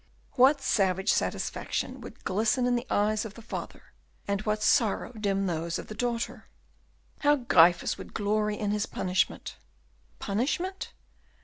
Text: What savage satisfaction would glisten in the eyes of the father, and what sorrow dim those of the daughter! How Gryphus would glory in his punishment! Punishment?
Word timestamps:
What 0.31 0.61
savage 0.63 1.13
satisfaction 1.13 2.01
would 2.01 2.23
glisten 2.23 2.65
in 2.65 2.75
the 2.75 2.87
eyes 2.89 3.23
of 3.23 3.35
the 3.35 3.41
father, 3.43 3.93
and 4.27 4.41
what 4.47 4.63
sorrow 4.63 5.13
dim 5.13 5.45
those 5.45 5.77
of 5.77 5.89
the 5.89 5.93
daughter! 5.93 6.47
How 7.19 7.35
Gryphus 7.35 7.99
would 7.99 8.15
glory 8.15 8.57
in 8.57 8.71
his 8.71 8.87
punishment! 8.87 9.57
Punishment? 10.17 10.91